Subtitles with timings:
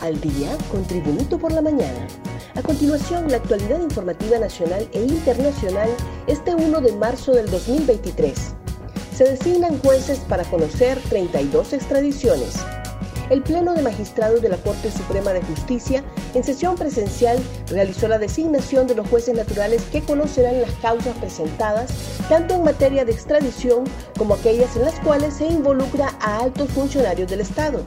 [0.00, 2.06] Al día con Tribunito por la mañana.
[2.54, 5.88] A continuación, la actualidad informativa nacional e internacional
[6.28, 8.54] este 1 de marzo del 2023.
[9.12, 12.54] Se designan jueces para conocer 32 extradiciones.
[13.28, 17.38] El Pleno de Magistrados de la Corte Suprema de Justicia, en sesión presencial,
[17.68, 21.90] realizó la designación de los jueces naturales que conocerán las causas presentadas,
[22.28, 23.82] tanto en materia de extradición
[24.16, 27.84] como aquellas en las cuales se involucra a altos funcionarios del Estado.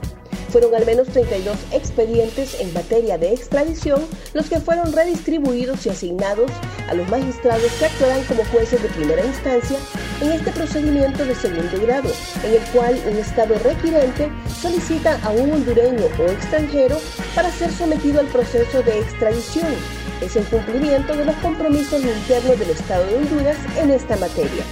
[0.52, 6.50] Fueron al menos 32 expedientes en materia de extradición los que fueron redistribuidos y asignados
[6.88, 9.78] a los magistrados que actuarán como jueces de primera instancia
[10.20, 12.10] en este procedimiento de segundo grado,
[12.44, 14.30] en el cual un Estado requirente
[14.60, 16.98] solicita a un hondureño o extranjero
[17.34, 19.74] para ser sometido al proceso de extradición.
[20.20, 24.64] Es el cumplimiento de los compromisos internos del Estado de Honduras en esta materia.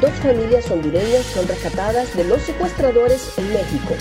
[0.00, 3.94] Dos familias hondureñas son rescatadas de los secuestradores en México.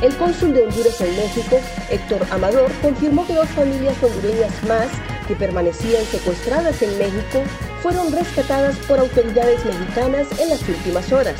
[0.00, 1.58] El cónsul de Honduras en México,
[1.90, 4.86] Héctor Amador, confirmó que dos familias hondureñas más
[5.26, 7.42] que permanecían secuestradas en México
[7.82, 11.34] fueron rescatadas por autoridades mexicanas en las últimas horas.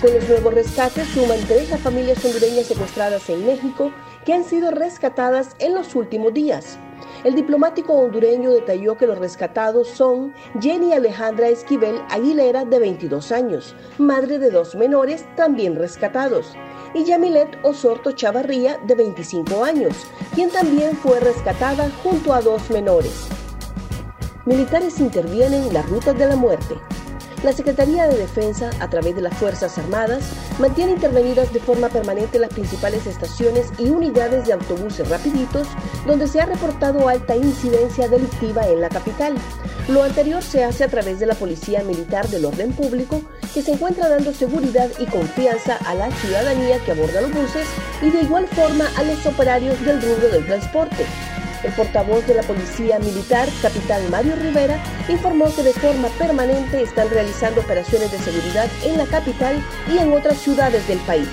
[0.00, 3.92] Con los nuevos rescates suman tres las familias hondureñas secuestradas en México
[4.24, 6.78] que han sido rescatadas en los últimos días.
[7.24, 13.76] El diplomático hondureño detalló que los rescatados son Jenny Alejandra Esquivel Aguilera, de 22 años,
[13.98, 16.56] madre de dos menores también rescatados,
[16.94, 19.94] y Yamilet Osorto Chavarría, de 25 años,
[20.34, 23.28] quien también fue rescatada junto a dos menores.
[24.44, 26.74] Militares intervienen en las rutas de la muerte.
[27.44, 30.30] La Secretaría de Defensa, a través de las Fuerzas Armadas,
[30.60, 35.66] mantiene intervenidas de forma permanente las principales estaciones y unidades de autobuses rapiditos
[36.06, 39.34] donde se ha reportado alta incidencia delictiva en la capital.
[39.88, 43.72] Lo anterior se hace a través de la Policía Militar del Orden Público, que se
[43.72, 47.66] encuentra dando seguridad y confianza a la ciudadanía que aborda los buses
[48.00, 51.06] y de igual forma a los operarios del rubro del transporte.
[51.62, 57.08] El portavoz de la Policía Militar, capitán Mario Rivera, informó que de forma permanente están
[57.10, 59.62] realizando operaciones de seguridad en la capital
[59.92, 61.28] y en otras ciudades del país.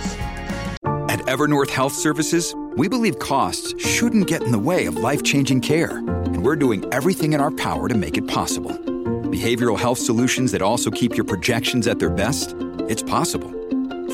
[1.09, 5.61] At Evernorth Health Services, we believe costs shouldn't get in the way of life changing
[5.61, 8.88] care, and we're doing everything in our power to make it possible.
[9.29, 12.55] Behavioral health solutions that also keep your projections at their best?
[12.89, 13.51] It's possible.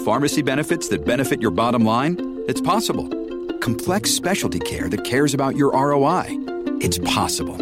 [0.03, 2.43] Pharmacy benefits that benefit your bottom line?
[2.49, 3.07] It's possible.
[3.59, 6.25] Complex specialty care that cares about your ROI?
[6.81, 7.55] It's possible.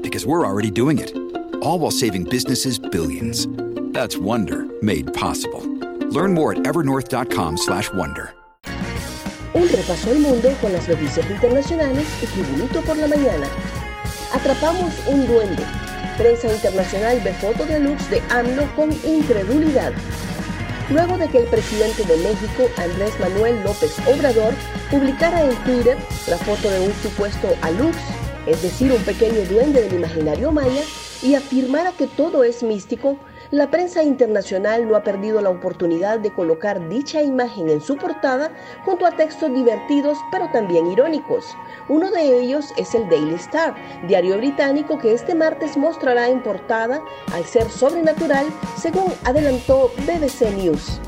[0.00, 1.14] Because we're already doing it.
[1.60, 3.48] All while saving businesses billions.
[3.92, 5.60] That's Wonder made possible.
[6.08, 8.32] Learn more at evernorth.com/wonder.
[9.52, 13.46] Un repaso al mundo con las noticias internacionales y Tribunito por la mañana.
[14.32, 15.93] Atrapamos un duende.
[16.16, 19.92] Prensa internacional ve foto de Lux de AMLO con incredulidad.
[20.88, 24.54] Luego de que el presidente de México, Andrés Manuel López Obrador,
[24.92, 25.96] publicara en Twitter
[26.28, 27.96] la foto de un supuesto Alux,
[28.46, 30.82] es decir, un pequeño duende del imaginario maya,
[31.20, 33.18] y afirmara que todo es místico,
[33.54, 38.50] la prensa internacional no ha perdido la oportunidad de colocar dicha imagen en su portada
[38.84, 41.56] junto a textos divertidos pero también irónicos.
[41.88, 43.76] Uno de ellos es el Daily Star,
[44.08, 47.00] diario británico que este martes mostrará en portada
[47.32, 51.00] al ser sobrenatural, según adelantó BBC News.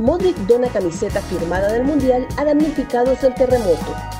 [0.00, 4.17] Modric dona camiseta firmada del Mundial a damnificados del terremoto.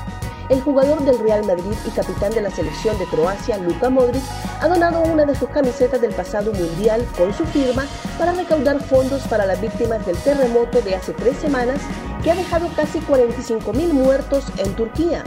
[0.49, 4.23] El jugador del Real Madrid y capitán de la selección de Croacia, Luka Modric,
[4.59, 7.85] ha donado una de sus camisetas del pasado Mundial con su firma
[8.17, 11.79] para recaudar fondos para las víctimas del terremoto de hace tres semanas
[12.23, 15.23] que ha dejado casi 45 mil muertos en Turquía.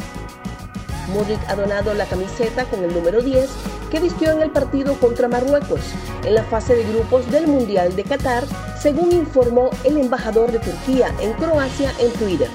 [1.15, 3.49] Modric ha donado la camiseta con el número 10
[3.93, 5.83] que vistió en el partido contra Marruecos
[6.25, 8.45] en la fase de grupos del Mundial de Qatar,
[8.81, 12.49] según informó el embajador de Turquía en Croacia en Twitter.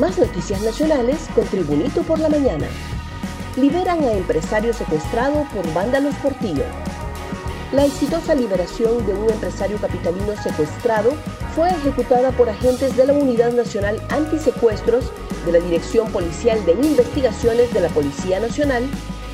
[0.00, 2.66] Más noticias nacionales con Tribunito por la mañana.
[3.56, 6.64] Liberan a empresario secuestrado por vándalos Portillo.
[7.72, 11.12] La exitosa liberación de un empresario capitalino secuestrado
[11.54, 15.12] fue ejecutada por agentes de la Unidad Nacional Antisecuestros
[15.44, 18.84] de la Dirección Policial de Investigaciones de la Policía Nacional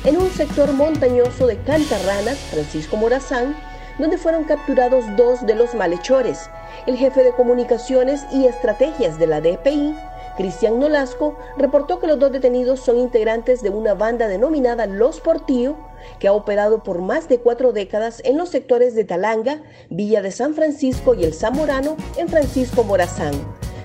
[0.03, 3.55] en un sector montañoso de Cantarranas, Francisco Morazán,
[3.99, 6.49] donde fueron capturados dos de los malhechores,
[6.87, 9.95] el jefe de comunicaciones y estrategias de la DPI,
[10.37, 15.75] Cristian Nolasco, reportó que los dos detenidos son integrantes de una banda denominada Los Portillo,
[16.19, 20.31] que ha operado por más de cuatro décadas en los sectores de Talanga, Villa de
[20.31, 23.33] San Francisco y El Zamorano en Francisco Morazán.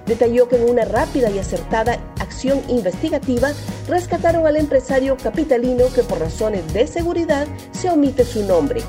[0.06, 3.52] Detalló que en una rápida y acertada acción investigativa
[3.88, 8.82] rescataron al empresario capitalino que por razones de seguridad se omite su nombre.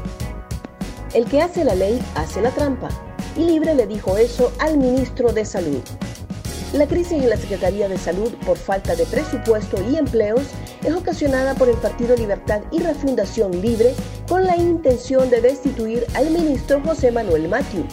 [1.13, 2.89] El que hace la ley hace la trampa.
[3.38, 5.81] Y Libre le dijo eso al ministro de Salud.
[6.74, 10.42] La crisis en la Secretaría de Salud por falta de presupuesto y empleos
[10.84, 13.94] es ocasionada por el Partido Libertad y Refundación Libre
[14.28, 17.86] con la intención de destituir al ministro José Manuel Matthew.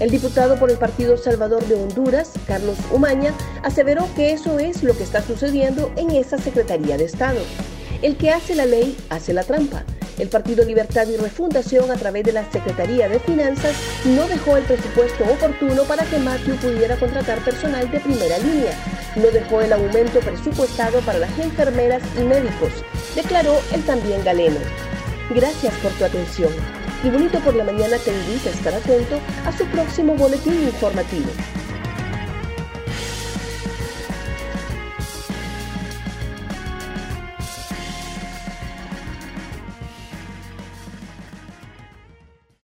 [0.00, 4.96] El diputado por el Partido Salvador de Honduras, Carlos Umaña, aseveró que eso es lo
[4.96, 7.40] que está sucediendo en esa Secretaría de Estado.
[8.00, 9.84] El que hace la ley hace la trampa.
[10.18, 13.74] El Partido Libertad y Refundación, a través de la Secretaría de Finanzas,
[14.04, 18.72] no dejó el presupuesto oportuno para que Matthew pudiera contratar personal de primera línea.
[19.16, 22.72] No dejó el aumento presupuestado para las enfermeras y médicos,
[23.14, 24.58] declaró el también galeno.
[25.34, 26.52] Gracias por tu atención.
[27.04, 31.30] Y Bonito por la Mañana te invita a estar atento a su próximo boletín informativo.